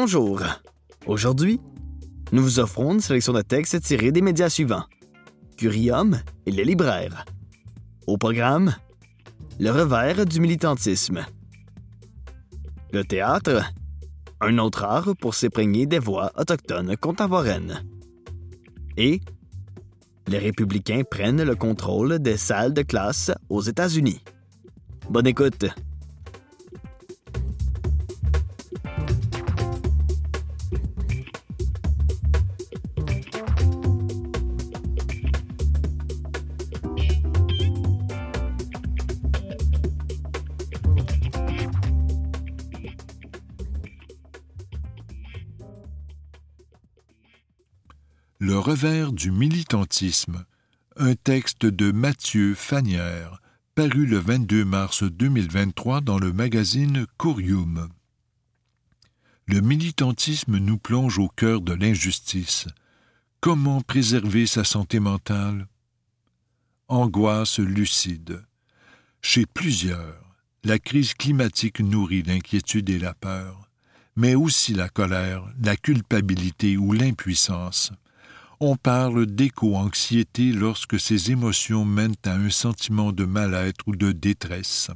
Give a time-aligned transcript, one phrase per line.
[0.00, 0.40] Bonjour.
[1.06, 1.60] Aujourd'hui,
[2.30, 4.84] nous vous offrons une sélection de textes tirés des médias suivants.
[5.56, 7.24] Curium et les libraires.
[8.06, 8.76] Au programme,
[9.58, 11.26] le revers du militantisme.
[12.92, 13.72] Le théâtre,
[14.40, 17.84] un autre art pour s'imprégner des voix autochtones contemporaines.
[18.96, 19.20] Et
[20.28, 24.22] les républicains prennent le contrôle des salles de classe aux États-Unis.
[25.10, 25.66] Bonne écoute.
[49.18, 50.44] Du militantisme,
[50.96, 53.42] un texte de Mathieu Fanière,
[53.74, 57.88] paru le 22 mars 2023 dans le magazine Curium.
[59.46, 62.68] Le militantisme nous plonge au cœur de l'injustice.
[63.40, 65.66] Comment préserver sa santé mentale?
[66.86, 68.44] Angoisse lucide.
[69.20, 70.22] Chez plusieurs,
[70.62, 73.68] la crise climatique nourrit l'inquiétude et la peur,
[74.14, 77.90] mais aussi la colère, la culpabilité ou l'impuissance.
[78.60, 84.90] On parle d'éco-anxiété lorsque ces émotions mènent à un sentiment de mal-être ou de détresse.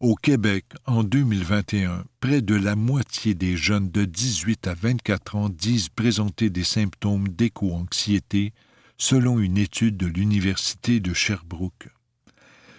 [0.00, 5.48] Au Québec, en 2021, près de la moitié des jeunes de 18 à 24 ans
[5.50, 8.54] disent présenter des symptômes d'éco-anxiété,
[8.96, 11.90] selon une étude de l'Université de Sherbrooke.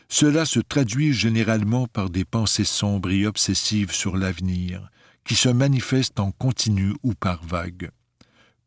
[0.09, 4.89] Cela se traduit généralement par des pensées sombres et obsessives sur l'avenir,
[5.23, 7.91] qui se manifestent en continu ou par vagues.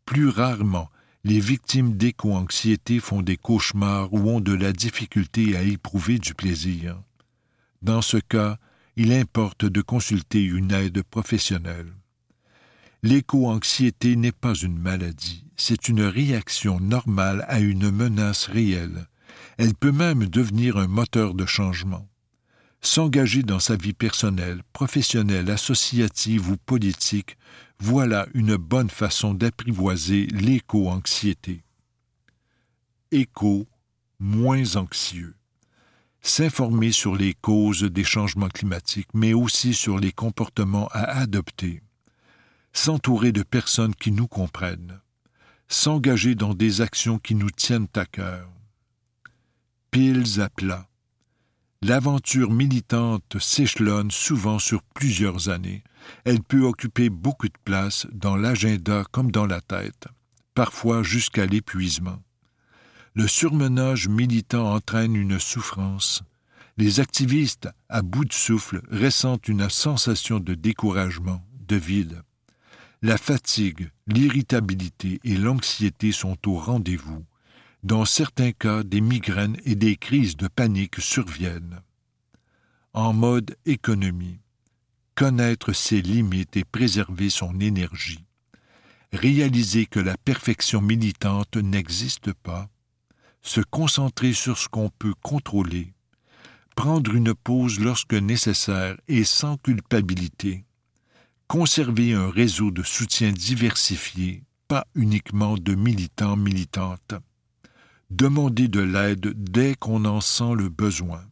[0.06, 0.88] Plus rarement,
[1.22, 7.00] les victimes d'éco-anxiété font des cauchemars ou ont de la difficulté à éprouver du plaisir.
[7.82, 8.58] Dans ce cas,
[8.96, 11.92] il importe de consulter une aide professionnelle.
[13.02, 19.06] L'éco-anxiété n'est pas une maladie, c'est une réaction normale à une menace réelle.
[19.58, 22.08] Elle peut même devenir un moteur de changement.
[22.82, 27.36] S'engager dans sa vie personnelle, professionnelle, associative ou politique
[27.82, 31.64] voilà une bonne façon d'apprivoiser l'éco-anxiété.
[33.10, 33.66] Éco,
[34.18, 35.34] moins anxieux.
[36.20, 41.80] S'informer sur les causes des changements climatiques, mais aussi sur les comportements à adopter.
[42.74, 45.00] S'entourer de personnes qui nous comprennent.
[45.66, 48.46] S'engager dans des actions qui nous tiennent à cœur.
[49.90, 50.89] Piles à plat.
[51.82, 55.82] L'aventure militante s'échelonne souvent sur plusieurs années,
[56.24, 60.06] elle peut occuper beaucoup de place dans l'agenda comme dans la tête,
[60.54, 62.22] parfois jusqu'à l'épuisement.
[63.14, 66.22] Le surmenage militant entraîne une souffrance.
[66.76, 72.22] Les activistes, à bout de souffle, ressentent une sensation de découragement, de vide.
[73.00, 77.24] La fatigue, l'irritabilité et l'anxiété sont au rendez-vous.
[77.82, 81.80] Dans certains cas, des migraines et des crises de panique surviennent.
[82.92, 84.40] En mode économie,
[85.14, 88.26] connaître ses limites et préserver son énergie,
[89.12, 92.68] réaliser que la perfection militante n'existe pas,
[93.40, 95.94] se concentrer sur ce qu'on peut contrôler,
[96.76, 100.64] prendre une pause lorsque nécessaire et sans culpabilité,
[101.48, 107.14] conserver un réseau de soutien diversifié, pas uniquement de militants militantes,
[108.10, 111.24] demander de l'aide dès qu'on en sent le besoin,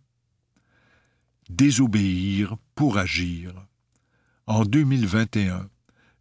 [1.51, 3.53] désobéir pour agir,
[4.47, 5.69] en 2021,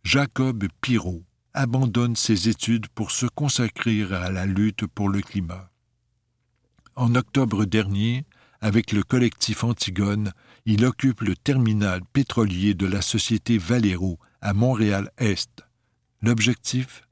[0.04, 1.24] Jacob Pirot
[1.54, 5.72] abandonne ses études pour se consacrer à la lutte pour le climat.
[6.96, 8.26] En octobre dernier,
[8.60, 10.34] avec le collectif Antigone,
[10.66, 15.64] il occupe le terminal pétrolier de la société Valero à Montréal-Est.
[16.22, 17.07] L'objectif?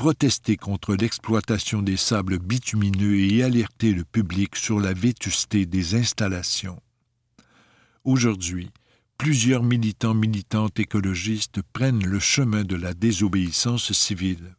[0.00, 6.80] Protester contre l'exploitation des sables bitumineux et alerter le public sur la vétusté des installations.
[8.04, 8.70] Aujourd'hui,
[9.18, 14.56] plusieurs militants militantes écologistes prennent le chemin de la désobéissance civile.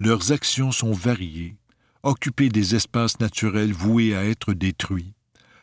[0.00, 1.56] Leurs actions sont variées
[2.02, 5.14] occuper des espaces naturels voués à être détruits,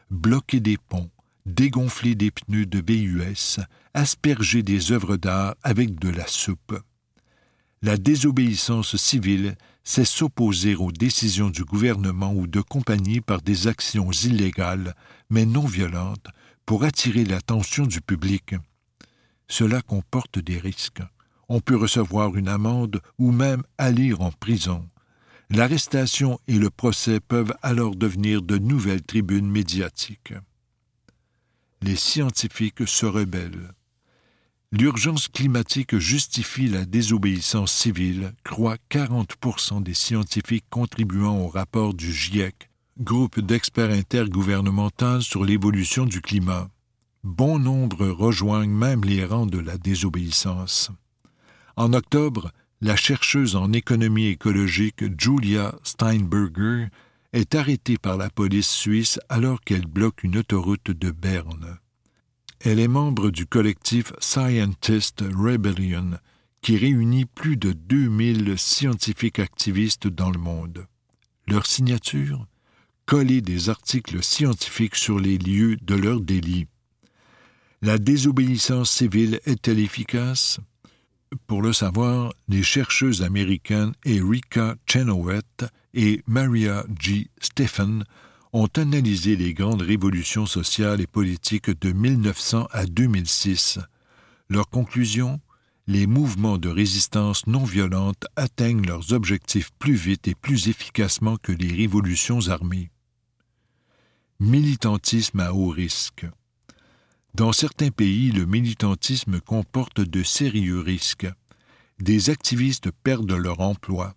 [0.09, 1.11] bloquer des ponts,
[1.45, 3.59] dégonfler des pneus de BUS,
[3.93, 6.81] asperger des œuvres d'art avec de la soupe.
[7.85, 14.09] La désobéissance civile, c'est s'opposer aux décisions du gouvernement ou de compagnies par des actions
[14.09, 14.95] illégales,
[15.29, 16.25] mais non violentes,
[16.65, 18.55] pour attirer l'attention du public.
[19.47, 21.03] Cela comporte des risques.
[21.47, 24.89] On peut recevoir une amende ou même aller en prison.
[25.51, 30.33] L'arrestation et le procès peuvent alors devenir de nouvelles tribunes médiatiques.
[31.83, 33.74] Les scientifiques se rebellent.
[34.77, 42.69] L'urgence climatique justifie la désobéissance civile, croient 40% des scientifiques contribuant au rapport du GIEC,
[42.99, 46.67] groupe d'experts intergouvernemental sur l'évolution du climat.
[47.23, 50.91] Bon nombre rejoignent même les rangs de la désobéissance.
[51.77, 52.51] En octobre,
[52.81, 56.87] la chercheuse en économie écologique Julia Steinberger
[57.31, 61.77] est arrêtée par la police suisse alors qu'elle bloque une autoroute de Berne.
[62.67, 66.17] Elle est membre du collectif Scientist Rebellion,
[66.63, 70.87] qui réunit plus de 2000 scientifiques activistes dans le monde.
[71.47, 72.47] Leur signature
[73.05, 76.65] Coller des articles scientifiques sur les lieux de leurs délits.
[77.83, 80.59] La désobéissance civile est-elle efficace?
[81.45, 87.27] Pour le savoir, les chercheuses américaines Erika Chenoweth et Maria G.
[87.39, 88.05] Stephen
[88.55, 93.79] ont analysé les grandes révolutions sociales et politiques de 1900 à 2006.
[94.49, 95.41] Leur conclusion
[95.87, 101.51] Les mouvements de résistance non violente atteignent leurs objectifs plus vite et plus efficacement que
[101.51, 102.91] les révolutions armées.
[104.39, 106.25] Militantisme à haut risque.
[107.33, 111.27] Dans certains pays, le militantisme comporte de sérieux risques.
[111.99, 114.15] Des activistes perdent leur emploi,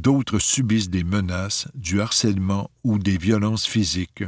[0.00, 4.24] d'autres subissent des menaces, du harcèlement ou des violences physiques.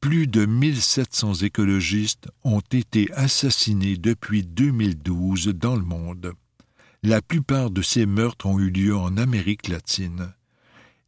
[0.00, 6.32] Plus de 1700 écologistes ont été assassinés depuis 2012 dans le monde.
[7.02, 10.32] La plupart de ces meurtres ont eu lieu en Amérique latine.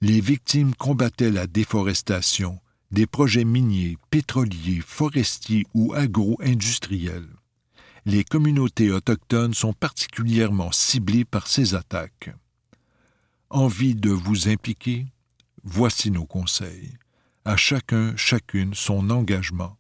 [0.00, 2.60] Les victimes combattaient la déforestation,
[2.90, 7.28] des projets miniers, pétroliers, forestiers ou agro-industriels.
[8.06, 12.30] Les communautés autochtones sont particulièrement ciblées par ces attaques.
[13.50, 15.06] Envie de vous impliquer?
[15.64, 16.92] Voici nos conseils.
[17.46, 19.78] À chacun, chacune son engagement.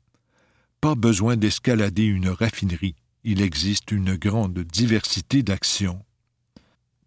[0.80, 2.96] Pas besoin d'escalader une raffinerie.
[3.24, 6.02] Il existe une grande diversité d'actions.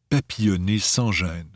[0.09, 1.49] Papillonnez sans gêne.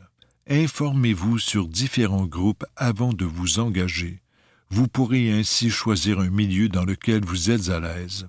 [0.48, 4.22] Informez-vous sur différents groupes avant de vous engager.
[4.70, 8.28] Vous pourrez ainsi choisir un milieu dans lequel vous êtes à l'aise.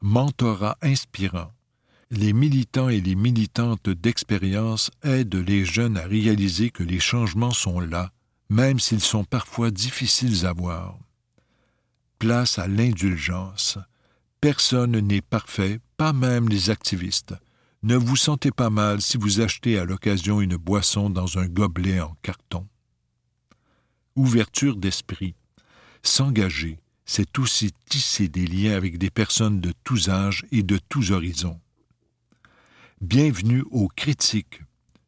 [0.00, 1.52] Mentorat inspirant.
[2.10, 7.80] Les militants et les militantes d'expérience aident les jeunes à réaliser que les changements sont
[7.80, 8.12] là,
[8.48, 10.98] même s'ils sont parfois difficiles à voir.
[12.18, 13.78] Place à l'indulgence.
[14.40, 17.34] Personne n'est parfait, pas même les activistes.
[17.82, 22.00] Ne vous sentez pas mal si vous achetez à l'occasion une boisson dans un gobelet
[22.00, 22.66] en carton
[24.18, 25.34] ouverture d'esprit.
[26.02, 31.12] S'engager, c'est aussi tisser des liens avec des personnes de tous âges et de tous
[31.12, 31.58] horizons.
[33.00, 34.60] Bienvenue aux critiques.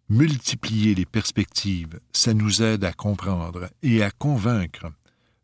[0.09, 4.93] Multiplier les perspectives, ça nous aide à comprendre et à convaincre.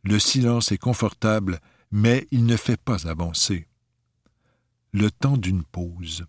[0.04, 1.58] Le silence est confortable,
[1.90, 3.66] mais il ne fait pas avancer.
[4.92, 6.24] Le temps d'une pause.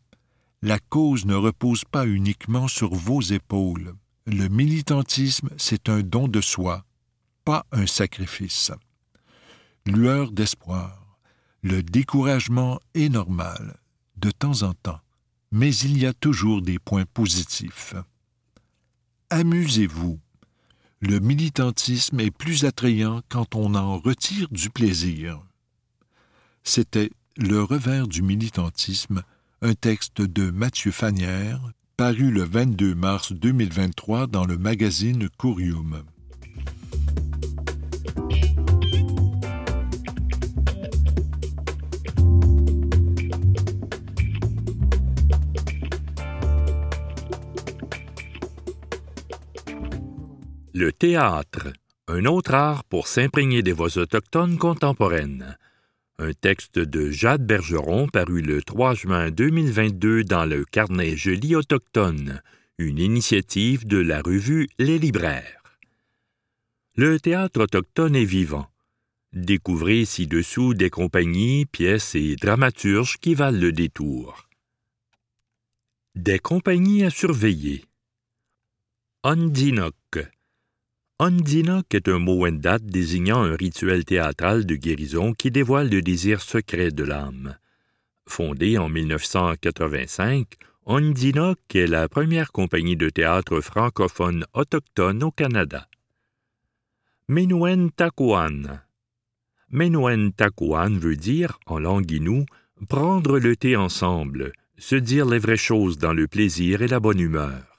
[0.64, 3.94] La cause ne repose pas uniquement sur vos épaules.
[4.26, 6.84] Le militantisme, c'est un don de soi,
[7.46, 8.72] pas un sacrifice.
[9.86, 11.20] Lueur d'espoir.
[11.62, 13.78] Le découragement est normal,
[14.16, 15.00] de temps en temps,
[15.52, 17.96] mais il y a toujours des points positifs.
[19.30, 20.20] Amusez-vous.
[21.00, 25.42] Le militantisme est plus attrayant quand on en retire du plaisir.
[26.64, 29.22] C'était Le revers du militantisme,
[29.62, 31.62] un texte de Mathieu Fanière,
[31.98, 36.04] paru le 22 mars 2023 dans le magazine Courium.
[50.80, 51.74] Le théâtre,
[52.08, 55.58] un autre art pour s'imprégner des voix autochtones contemporaines.
[56.20, 61.56] Un texte de Jade Bergeron paru le 3 juin 2022 dans le carnet Je lis
[61.56, 62.44] autochtone,
[62.78, 65.64] une initiative de la revue Les Libraires.
[66.96, 68.70] Le théâtre autochtone est vivant.
[69.34, 74.48] Découvrez ci-dessous des compagnies, pièces et dramaturges qui valent le détour.
[76.14, 77.84] Des compagnies à surveiller.
[81.20, 86.42] Ondinok est un mot Wendat désignant un rituel théâtral de guérison qui dévoile le désir
[86.42, 87.58] secret de l'âme.
[88.28, 90.48] Fondée en 1985,
[90.86, 95.88] Ondinok est la première compagnie de théâtre francophone autochtone au Canada.
[97.28, 98.84] Menuen Takuan.
[99.72, 102.46] Menuen Takuan veut dire, en langue inou,
[102.90, 107.20] prendre le thé ensemble, se dire les vraies choses dans le plaisir et la bonne
[107.20, 107.77] humeur.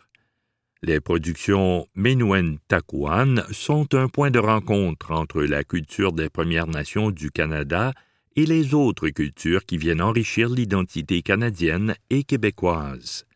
[0.83, 7.11] Les productions Menuen Takuan sont un point de rencontre entre la culture des Premières Nations
[7.11, 7.95] du Canada
[8.37, 13.27] et les autres cultures qui viennent enrichir l'identité canadienne et québécoise.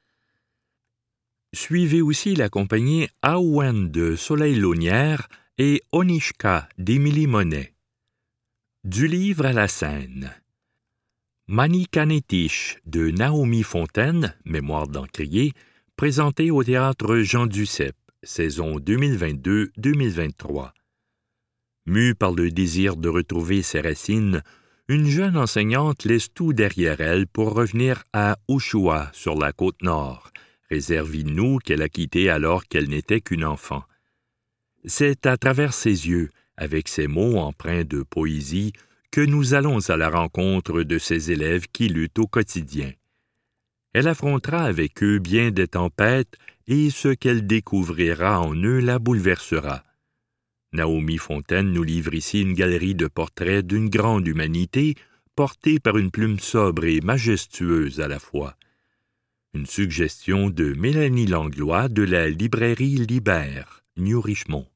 [1.53, 7.75] Suivez aussi la compagnie Aouen de Soleil Launière et Onishka d'Émilie Monet.
[8.85, 10.33] Du livre à la scène.
[11.49, 15.53] Manikanetish de Naomi Fontaine, mémoire d'encrier,
[15.97, 20.73] présenté au théâtre Jean Duceppe, saison 2022-2023.
[21.87, 24.43] Mue par le désir de retrouver ses racines,
[24.89, 30.31] une jeune enseignante laisse tout derrière elle pour revenir à Ushuaïa, sur la côte nord,
[30.71, 33.83] réserve nous qu'elle a quitté alors qu'elle n'était qu'une enfant.
[34.85, 38.73] C'est à travers ses yeux, avec ses mots empreints de poésie,
[39.11, 42.93] que nous allons à la rencontre de ces élèves qui luttent au quotidien.
[43.93, 49.85] Elle affrontera avec eux bien des tempêtes et ce qu'elle découvrira en eux la bouleversera.
[50.73, 54.95] Naomi Fontaine nous livre ici une galerie de portraits d'une grande humanité
[55.37, 58.57] portée par une plume sobre et majestueuse à la fois.
[59.55, 64.67] Une suggestion de Mélanie Langlois de la librairie Libère, New Richmond.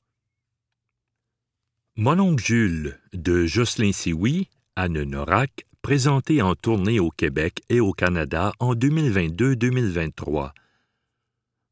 [1.96, 7.92] Mon oncle Jules de Jocelyn Sioui, Anne Norac, présenté en tournée au Québec et au
[7.92, 10.50] Canada en 2022-2023.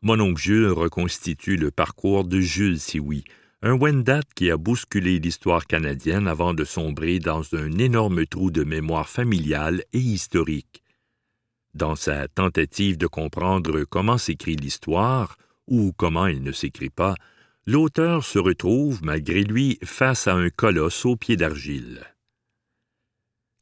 [0.02, 3.24] Mon oncle Jules reconstitue le parcours de Jules Sioui,
[3.60, 8.62] un Wendat qui a bousculé l'histoire canadienne avant de sombrer dans un énorme trou de
[8.62, 10.84] mémoire familiale et historique.
[11.74, 17.16] Dans sa tentative de comprendre comment s'écrit l'histoire, ou comment elle ne s'écrit pas,
[17.66, 22.13] l'auteur se retrouve, malgré lui, face à un colosse aux pieds d'argile.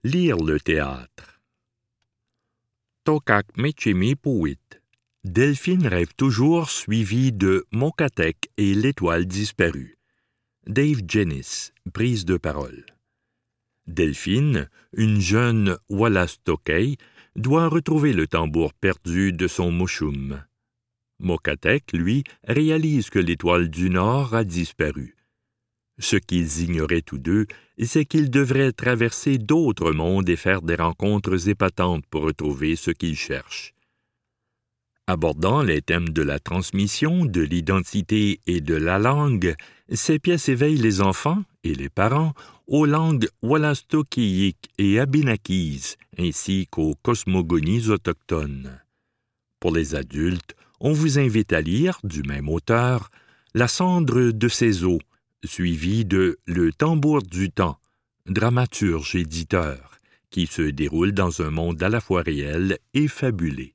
[0.04, 1.40] Lire le théâtre.
[3.04, 4.58] Tokak Mechimi Pouit.
[5.22, 9.96] Delphine rêve toujours suivi de Mokatek et l'étoile disparue.
[10.66, 12.84] Dave Jennis, prise de parole.
[13.86, 16.96] Delphine, une jeune Wallastokei,
[17.36, 20.42] doit retrouver le tambour perdu de son Mouchoum.
[21.20, 25.14] Mokatek, lui, réalise que l'étoile du Nord a disparu.
[25.98, 27.46] Ce qu'ils ignoraient tous deux,
[27.82, 33.16] c'est qu'ils devraient traverser d'autres mondes et faire des rencontres épatantes pour retrouver ce qu'ils
[33.16, 33.74] cherchent.
[35.06, 39.54] Abordant les thèmes de la transmission, de l'identité et de la langue,
[39.92, 42.34] ces pièces éveillent les enfants et les parents
[42.68, 48.80] aux langues wallastokiiques et abinakis, ainsi qu'aux cosmogonies autochtones.
[49.60, 53.10] Pour les adultes, on vous invite à lire, du même auteur,
[53.54, 55.00] La cendre de ses eaux,
[55.44, 57.78] suivi de Le tambour du temps,
[58.26, 59.98] dramaturge éditeur,
[60.30, 63.74] qui se déroule dans un monde à la fois réel et fabulé.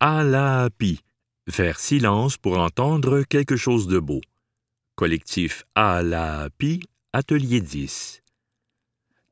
[0.00, 1.00] Alaapi,
[1.48, 4.20] faire silence pour entendre quelque chose de beau.
[4.94, 6.80] Collectif Alaapi,
[7.12, 8.22] Atelier 10.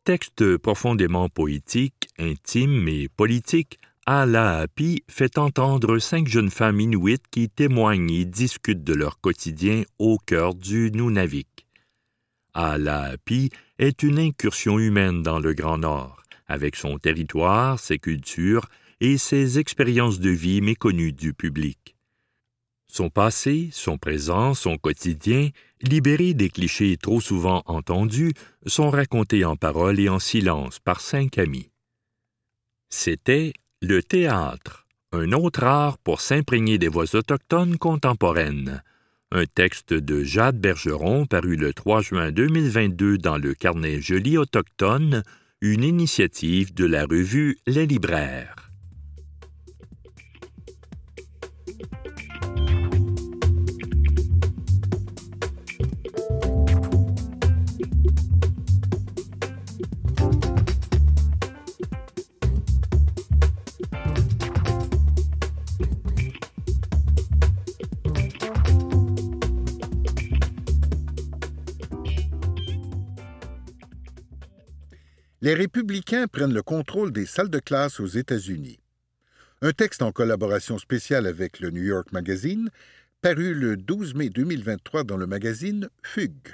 [0.05, 8.13] Texte profondément poétique, intime et politique, Alaapi fait entendre cinq jeunes femmes inuites qui témoignent
[8.13, 11.67] et discutent de leur quotidien au cœur du Nunavik.
[12.55, 18.69] Alaapi est une incursion humaine dans le Grand Nord, avec son territoire, ses cultures
[19.01, 21.97] et ses expériences de vie méconnues du public.
[22.87, 25.49] Son passé, son présent, son quotidien,
[25.83, 28.35] libérés des clichés trop souvent entendus,
[28.67, 31.71] sont racontés en paroles et en silence par cinq amis.
[32.89, 33.53] C'était
[33.83, 38.83] le théâtre, un autre art pour s'imprégner des voix autochtones contemporaines.
[39.33, 45.23] Un texte de Jade Bergeron paru le 3 juin 2022 dans le carnet Joli autochtone,
[45.61, 48.66] une initiative de la revue Les Libraires.
[75.47, 78.81] Les républicains prennent le contrôle des salles de classe aux États-Unis.
[79.63, 82.69] Un texte en collaboration spéciale avec le New York Magazine,
[83.21, 86.49] paru le 12 mai 2023 dans le magazine Fugue.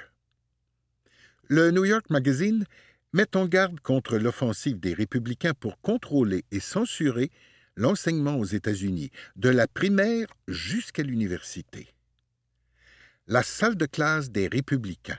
[1.47, 2.65] Le New York Magazine
[3.13, 7.31] met en garde contre l'offensive des républicains pour contrôler et censurer
[7.75, 11.87] l'enseignement aux États-Unis, de la primaire jusqu'à l'université.
[13.25, 15.17] La salle de classe des républicains.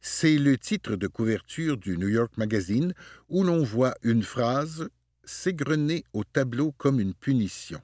[0.00, 2.94] C'est le titre de couverture du New York Magazine
[3.28, 4.88] où l'on voit une phrase
[5.24, 7.80] s'égrener au tableau comme une punition.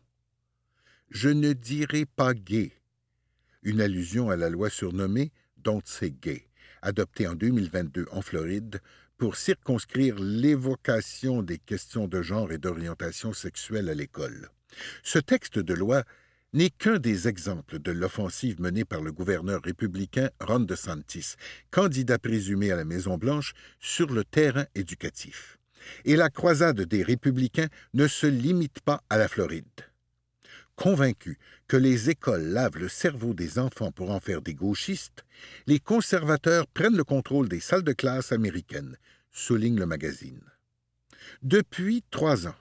[1.11, 2.73] Je ne dirai pas gay.
[3.63, 6.45] Une allusion à la loi surnommée Don't Say Gay,
[6.83, 8.81] adoptée en 2022 en Floride
[9.17, 14.51] pour circonscrire l'évocation des questions de genre et d'orientation sexuelle à l'école.
[15.03, 16.05] Ce texte de loi
[16.53, 21.35] n'est qu'un des exemples de l'offensive menée par le gouverneur républicain Ron DeSantis,
[21.71, 25.59] candidat présumé à la Maison-Blanche, sur le terrain éducatif.
[26.05, 29.65] Et la croisade des républicains ne se limite pas à la Floride.
[30.77, 31.37] Convaincus
[31.67, 35.25] que les écoles lavent le cerveau des enfants pour en faire des gauchistes,
[35.67, 38.97] les conservateurs prennent le contrôle des salles de classe américaines,
[39.33, 40.41] souligne le magazine.
[41.43, 42.55] Depuis trois ans,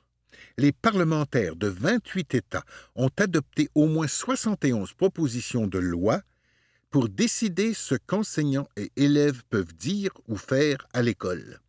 [0.58, 2.64] les parlementaires de 28 États
[2.96, 6.22] ont adopté au moins 71 propositions de loi
[6.90, 11.60] pour décider ce qu'enseignants et élèves peuvent dire ou faire à l'école.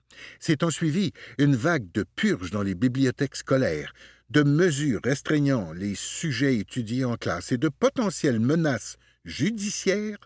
[0.40, 3.92] C'est en suivi une vague de purges dans les bibliothèques scolaires,
[4.30, 10.18] de mesures restreignant les sujets étudiés en classe et de potentielles menaces judiciaires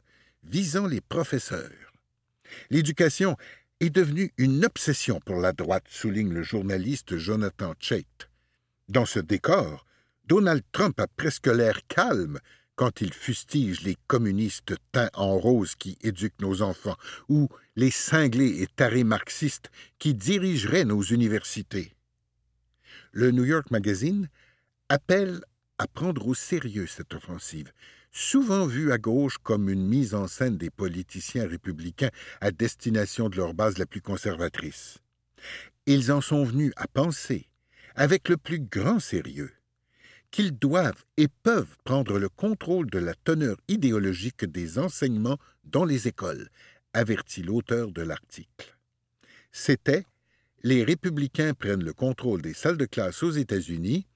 [0.45, 1.93] visant les professeurs.
[2.71, 3.37] L'éducation
[3.81, 8.07] est devenue une obsession pour la droite, souligne le journaliste Jonathan Chait.
[8.93, 9.87] Dans ce décor,
[10.27, 12.39] Donald Trump a presque l'air calme
[12.75, 16.99] quand il fustige les communistes teints en rose qui éduquent nos enfants,
[17.31, 21.95] ou les cinglés et tarés marxistes qui dirigeraient nos universités.
[23.13, 24.29] Le New York Magazine
[24.91, 25.41] appelle
[25.79, 27.73] à prendre au sérieux cette offensive,
[28.11, 32.11] souvent vue à gauche comme une mise en scène des politiciens républicains
[32.43, 34.99] à destination de leur base la plus conservatrice.
[35.87, 37.49] Ils en sont venus à penser
[37.95, 39.53] avec le plus grand sérieux,
[40.31, 46.09] qu'ils doivent et peuvent prendre le contrôle de la teneur idéologique des enseignements dans les
[46.09, 46.49] écoles,
[46.93, 48.77] avertit l'auteur de l'article.
[49.51, 50.05] C'était
[50.63, 54.07] Les républicains prennent le contrôle des salles de classe aux États-Unis,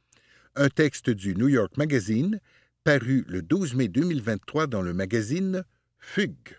[0.55, 2.41] un texte du New York Magazine
[2.85, 5.65] paru le 12 mai 2023 dans le magazine
[5.99, 6.57] Fugue.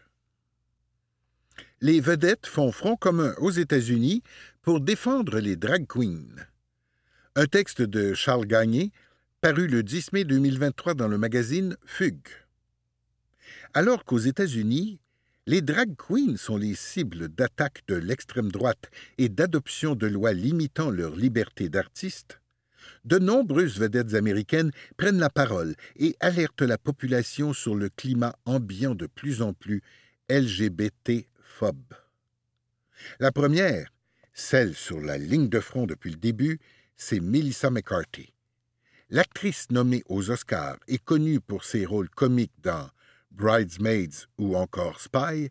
[1.80, 4.23] Les vedettes font front commun aux États-Unis
[4.62, 6.47] pour défendre les drag queens.
[7.39, 8.91] Un texte de Charles Gagné,
[9.41, 12.30] paru le 10 mai 2023 dans le magazine Fugue.
[13.76, 15.00] Alors qu'aux États-Unis,
[15.45, 20.89] les drag queens sont les cibles d'attaques de l'extrême droite et d'adoption de lois limitant
[20.89, 22.41] leur liberté d'artiste,
[23.06, 28.95] de nombreuses vedettes américaines prennent la parole et alertent la population sur le climat ambiant
[28.95, 29.84] de plus en plus
[30.32, 31.93] LGBT-phobe.
[33.19, 33.93] La première,
[34.34, 36.60] celle sur la ligne de front depuis le début,
[36.97, 38.33] c'est Melissa McCarthy.
[39.10, 42.89] L'actrice nommée aux Oscars et connue pour ses rôles comiques dans
[43.31, 45.49] Bridesmaids ou encore Spy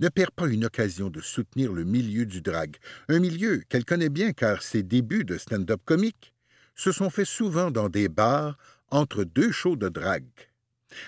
[0.00, 2.76] ne perd pas une occasion de soutenir le milieu du drag,
[3.08, 6.32] un milieu qu'elle connaît bien car ses débuts de stand-up comique
[6.74, 8.56] se sont faits souvent dans des bars
[8.90, 10.24] entre deux shows de drag.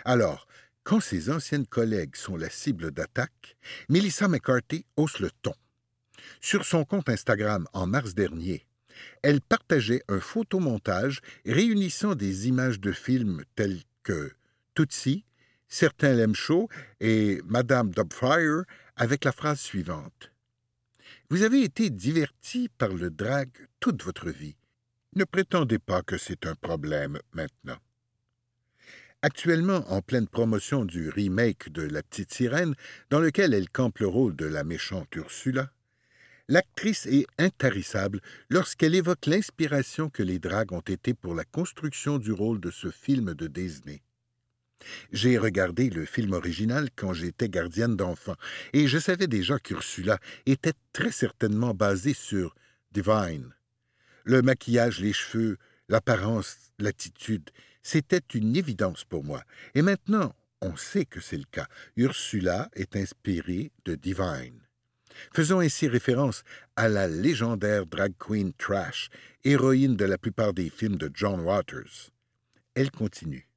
[0.04, 0.46] Alors,
[0.84, 3.56] quand ses anciennes collègues sont la cible d'attaque,
[3.88, 5.54] Melissa McCarthy hausse le ton.
[6.40, 8.66] Sur son compte Instagram en mars dernier,
[9.22, 14.32] elle partageait un photomontage réunissant des images de films tels que
[14.74, 15.24] Tootsie,
[15.74, 16.68] Certains l'aiment chaud
[17.00, 20.30] et Madame Dobfire avec la phrase suivante.
[21.30, 23.48] Vous avez été diverti par le drag
[23.80, 24.58] toute votre vie.
[25.16, 27.78] Ne prétendez pas que c'est un problème maintenant.
[29.22, 32.74] Actuellement en pleine promotion du remake de La Petite Sirène,
[33.08, 35.72] dans lequel elle campe le rôle de la méchante Ursula,
[36.52, 42.30] L'actrice est intarissable lorsqu'elle évoque l'inspiration que les dragues ont été pour la construction du
[42.30, 44.02] rôle de ce film de Disney.
[45.12, 48.36] J'ai regardé le film original quand j'étais gardienne d'enfants,
[48.74, 52.54] et je savais déjà qu'Ursula était très certainement basée sur
[52.90, 53.54] Divine.
[54.24, 55.56] Le maquillage, les cheveux,
[55.88, 57.48] l'apparence, l'attitude,
[57.82, 59.42] c'était une évidence pour moi.
[59.74, 61.66] Et maintenant, on sait que c'est le cas.
[61.96, 64.61] Ursula est inspirée de Divine.
[65.32, 66.44] Faisons ainsi référence
[66.76, 69.08] à la légendaire drag queen Trash,
[69.44, 72.10] héroïne de la plupart des films de John Waters.
[72.74, 73.48] Elle continue.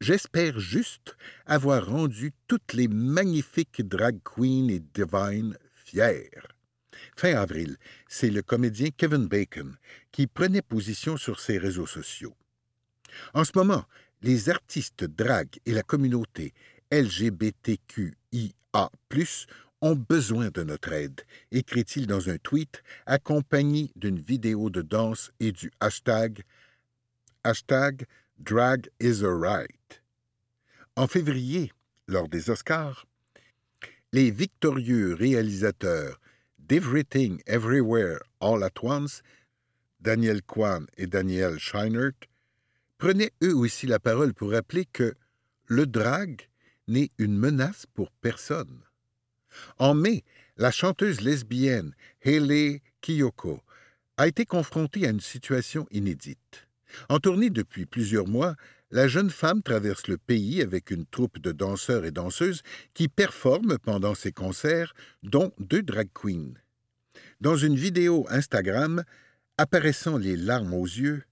[0.00, 6.48] J'espère juste avoir rendu toutes les magnifiques drag queens et divines fières.
[7.16, 7.76] Fin avril,
[8.08, 9.76] c'est le comédien Kevin Bacon
[10.10, 12.34] qui prenait position sur ses réseaux sociaux.
[13.34, 13.84] En ce moment,
[14.22, 16.52] les artistes drag et la communauté
[16.90, 18.90] LGBTQIA
[19.82, 25.52] ont besoin de notre aide, écrit-il dans un tweet accompagné d'une vidéo de danse et
[25.52, 26.42] du hashtag,
[27.44, 28.06] hashtag
[28.38, 30.02] Drag is a right.
[30.96, 31.72] En février,
[32.06, 33.06] lors des Oscars,
[34.12, 36.20] les victorieux réalisateurs
[36.58, 39.22] d'Everything Everywhere All at Once,
[40.00, 42.28] Daniel Kwan et Daniel Scheinert,
[42.98, 45.14] prenaient eux aussi la parole pour rappeler que
[45.66, 46.48] le drag
[46.88, 48.82] n'est une menace pour personne.
[49.78, 50.24] En mai,
[50.56, 53.60] la chanteuse lesbienne Hayley Kiyoko
[54.16, 56.68] a été confrontée à une situation inédite.
[57.08, 58.54] En tournée depuis plusieurs mois,
[58.90, 62.62] la jeune femme traverse le pays avec une troupe de danseurs et danseuses
[62.92, 66.52] qui performent pendant ses concerts, dont deux drag queens.
[67.40, 69.02] Dans une vidéo Instagram
[69.56, 71.22] apparaissant les larmes aux yeux,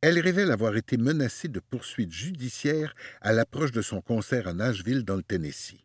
[0.00, 5.04] elle révèle avoir été menacée de poursuites judiciaires à l'approche de son concert à Nashville
[5.04, 5.84] dans le Tennessee.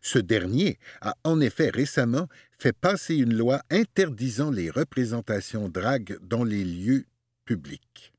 [0.00, 6.44] Ce dernier a en effet récemment fait passer une loi interdisant les représentations drag dans
[6.44, 7.06] les lieux
[7.44, 8.12] publics.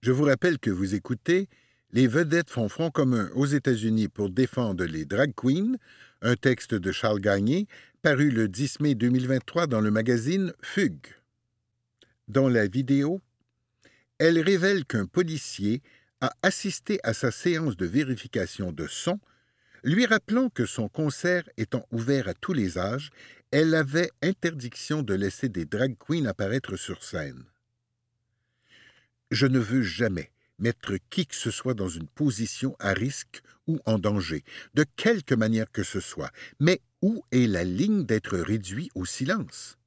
[0.00, 1.48] Je vous rappelle que vous écoutez
[1.92, 5.76] Les vedettes font front commun aux États-Unis pour défendre les drag queens,
[6.20, 7.66] un texte de Charles Gagné,
[8.02, 11.06] paru le 10 mai 2023 dans le magazine Fugue.
[12.28, 13.20] Dans la vidéo,
[14.18, 15.80] elle révèle qu'un policier
[16.20, 19.18] a assisté à sa séance de vérification de son,
[19.82, 23.10] lui rappelant que son concert étant ouvert à tous les âges,
[23.50, 27.44] elle avait interdiction de laisser des drag queens apparaître sur scène.
[29.30, 33.78] Je ne veux jamais mettre qui que ce soit dans une position à risque ou
[33.84, 38.90] en danger, de quelque manière que ce soit, mais où est la ligne d'être réduit
[38.94, 39.78] au silence?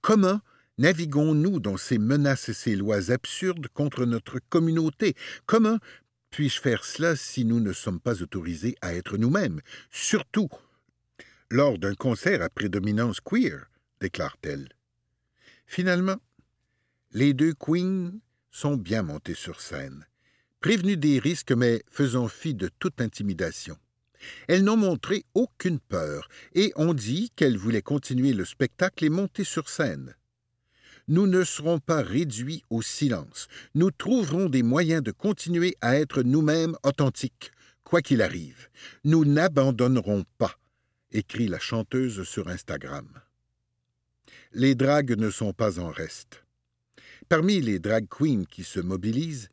[0.00, 0.40] Comment
[0.78, 5.14] naviguons-nous dans ces menaces et ces lois absurdes contre notre communauté?
[5.46, 5.78] Comment
[6.30, 9.60] puis-je faire cela si nous ne sommes pas autorisés à être nous-mêmes,
[9.90, 10.48] surtout
[11.50, 14.68] lors d'un concert à prédominance queer déclare-t-elle.
[15.66, 16.16] Finalement,
[17.12, 18.12] les deux queens
[18.50, 20.06] sont bien montées sur scène,
[20.60, 23.78] prévenues des risques mais faisant fi de toute intimidation.
[24.48, 29.44] Elles n'ont montré aucune peur et ont dit qu'elles voulaient continuer le spectacle et monter
[29.44, 30.14] sur scène.
[31.08, 33.48] Nous ne serons pas réduits au silence.
[33.74, 37.50] Nous trouverons des moyens de continuer à être nous-mêmes authentiques,
[37.82, 38.68] quoi qu'il arrive.
[39.04, 40.58] Nous n'abandonnerons pas,
[41.10, 43.08] écrit la chanteuse sur Instagram.
[44.52, 46.44] Les dragues ne sont pas en reste.
[47.28, 49.48] Parmi les drag queens qui se mobilisent,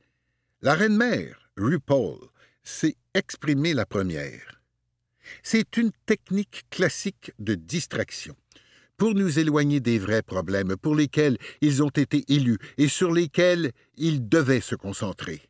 [0.61, 2.19] la reine-mère, RuPaul,
[2.63, 4.61] s'est exprimée la première.
[5.43, 8.35] C'est une technique classique de distraction
[8.97, 13.71] pour nous éloigner des vrais problèmes pour lesquels ils ont été élus et sur lesquels
[13.97, 15.41] ils devaient se concentrer.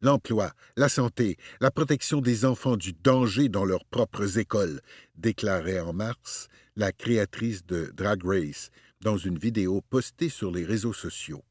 [0.00, 4.80] L'emploi, la santé, la protection des enfants du danger dans leurs propres écoles,
[5.16, 10.92] déclarait en mars la créatrice de Drag Race dans une vidéo postée sur les réseaux
[10.92, 11.42] sociaux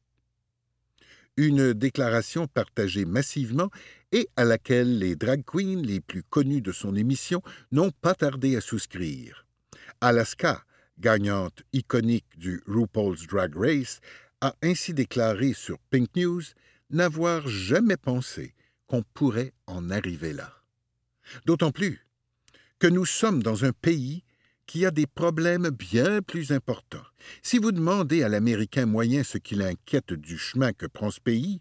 [1.36, 3.70] une déclaration partagée massivement
[4.12, 8.56] et à laquelle les drag queens les plus connues de son émission n'ont pas tardé
[8.56, 9.46] à souscrire.
[10.00, 10.62] Alaska,
[10.98, 14.00] gagnante iconique du RuPaul's Drag Race,
[14.40, 16.42] a ainsi déclaré sur Pink News
[16.90, 18.54] n'avoir jamais pensé
[18.86, 20.52] qu'on pourrait en arriver là.
[21.46, 22.06] D'autant plus
[22.78, 24.24] que nous sommes dans un pays
[24.66, 27.04] qui a des problèmes bien plus importants.
[27.42, 31.60] Si vous demandez à l'Américain moyen ce qui l'inquiète du chemin que prend ce pays,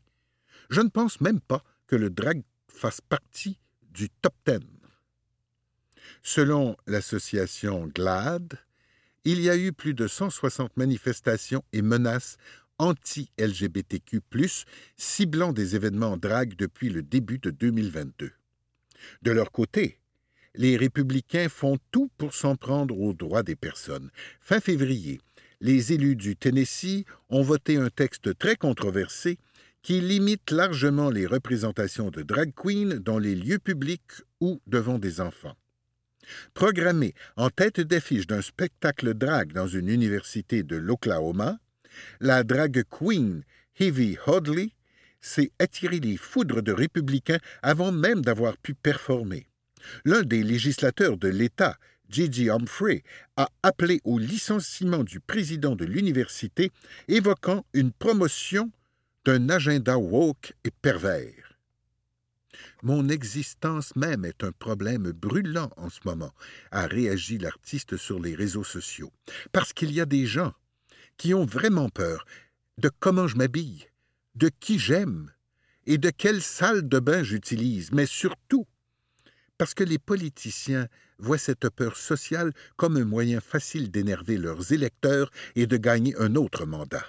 [0.69, 3.60] je ne pense même pas que le drag fasse partie
[3.91, 4.60] du top 10.
[6.22, 8.58] Selon l'association GLAD,
[9.26, 12.38] il y a eu plus de 160 manifestations et menaces
[12.78, 14.22] anti-LGBTQ,
[14.98, 18.32] ciblant des événements drag depuis le début de 2022.
[19.22, 20.00] De leur côté,
[20.56, 24.12] les républicains font tout pour s'en prendre aux droits des personnes.
[24.42, 25.20] Fin février,
[25.62, 29.38] les élus du Tennessee ont voté un texte très controversé
[29.82, 35.22] qui limite largement les représentations de drag queens dans les lieux publics ou devant des
[35.22, 35.56] enfants.
[36.54, 41.60] Programmée en tête d'affiche d'un spectacle drag dans une université de l'Oklahoma,
[42.20, 43.44] la drag queen
[43.80, 44.72] Heavy Hodley
[45.22, 49.48] s'est attiré les foudres de républicains avant même d'avoir pu performer.
[50.06, 51.78] L'un des législateurs de l'État,
[52.10, 53.04] Gigi Humphrey,
[53.38, 56.72] a appelé au licenciement du président de l'université,
[57.08, 58.72] évoquant une promotion
[59.26, 61.42] d'un agenda woke et pervers.
[62.82, 66.34] Mon existence même est un problème brûlant en ce moment,
[66.72, 69.12] a réagi l'artiste sur les réseaux sociaux,
[69.52, 70.54] parce qu'il y a des gens
[71.18, 72.26] qui ont vraiment peur
[72.78, 73.88] de comment je m'habille,
[74.36, 75.32] de qui j'aime
[75.86, 78.66] et de quelle salle de bain j'utilise, mais surtout
[79.58, 80.88] parce que les politiciens
[81.20, 86.36] voient cette peur sociale comme un moyen facile d'énerver leurs électeurs et de gagner un
[86.36, 87.06] autre mandat.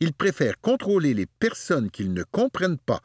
[0.00, 3.00] Ils préfèrent contrôler les personnes qu'ils ne comprennent pas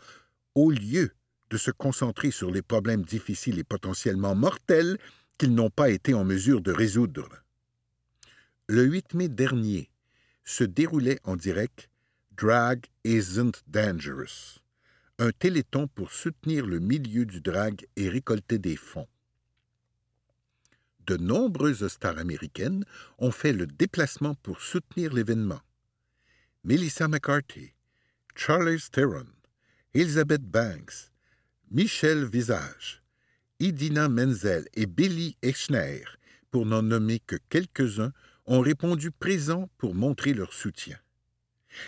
[0.55, 1.11] au lieu
[1.53, 4.97] de se concentrer sur les problèmes difficiles et potentiellement mortels
[5.37, 7.29] qu'ils n'ont pas été en mesure de résoudre.
[8.67, 9.91] Le 8 mai dernier
[10.43, 11.91] se déroulait en direct
[12.35, 14.63] Drag Isn't Dangerous
[15.19, 19.07] un téléthon pour soutenir le milieu du drag et récolter des fonds.
[21.05, 22.83] de nombreuses stars américaines
[23.19, 25.61] ont fait le déplacement pour soutenir l'événement.
[26.63, 27.73] Melissa McCarthy,
[28.35, 29.27] Charlie Theron,
[29.93, 31.12] Elizabeth Banks,
[31.75, 33.01] Michel Visage,
[33.59, 36.03] Idina Menzel et Billy Echner,
[36.51, 38.11] pour n'en nommer que quelques-uns,
[38.45, 40.99] ont répondu présents pour montrer leur soutien.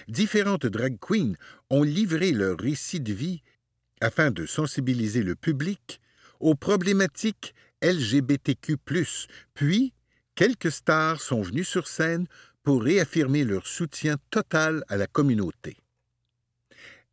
[0.08, 1.36] Différentes drag queens
[1.70, 3.44] ont livré leur récit de vie
[4.02, 6.02] afin de sensibiliser le public
[6.40, 8.78] aux problématiques LGBTQ,
[9.54, 9.94] puis
[10.34, 12.26] quelques stars sont venues sur scène
[12.64, 15.78] pour réaffirmer leur soutien total à la communauté.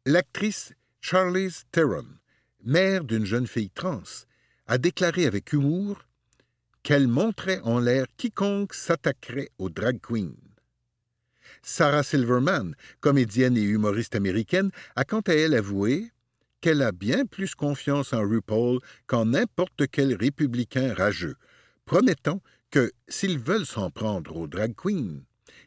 [0.07, 2.07] L'actrice Charlize Theron,
[2.65, 4.03] mère d'une jeune fille trans,
[4.67, 6.05] a déclaré avec humour
[6.83, 10.35] qu'elle montrait en l'air quiconque s'attaquerait aux drag queens.
[11.63, 16.11] Sarah Silverman, comédienne et humoriste américaine, a quant à elle avoué
[16.61, 21.37] qu'elle a bien plus confiance en RuPaul qu'en n'importe quel républicain rageux,
[21.85, 25.23] promettant que s'ils veulent s'en prendre aux drag queens,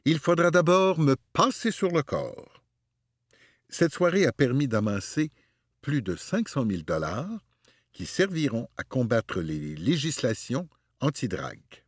[0.05, 2.63] il faudra d'abord me passer sur le corps.
[3.69, 5.31] Cette soirée a permis d'amasser
[5.85, 7.29] plus de 500 000 dollars
[7.93, 10.67] qui serviront à combattre les législations
[10.99, 11.83] anti-drague.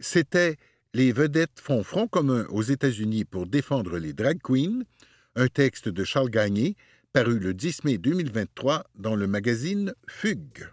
[0.00, 0.56] C'était
[0.92, 4.82] Les vedettes font front commun aux États-Unis pour défendre les drag queens,
[5.36, 6.74] un texte de Charles Gagné
[7.12, 10.66] paru le 10 mai 2023 dans le magazine Fugue.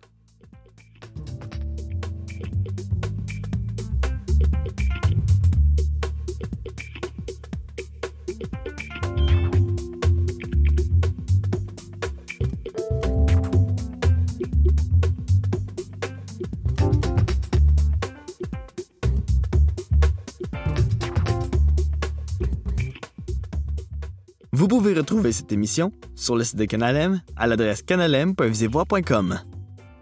[24.64, 29.42] Vous pouvez retrouver cette émission sur le site de Canalem à l'adresse canalem.visevoix.com.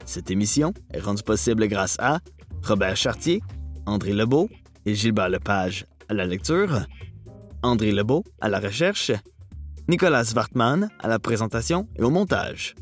[0.06, 2.20] Cette émission est rendue possible grâce à
[2.62, 3.42] Robert Chartier,
[3.88, 4.50] André Lebeau
[4.86, 6.86] et Gilbert Lepage à la lecture,
[7.64, 9.12] André Lebeau à la recherche,
[9.90, 12.76] Nicolas Wartman à la présentation et au montage.